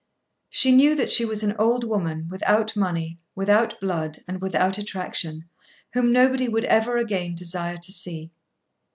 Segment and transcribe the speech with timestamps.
[0.49, 5.43] She knew that she was an old woman, without money, without blood, and without attraction,
[5.93, 8.31] whom nobody would ever again desire to see.